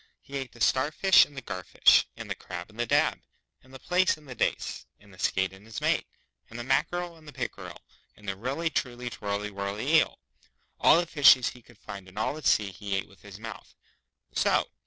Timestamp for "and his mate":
5.53-6.07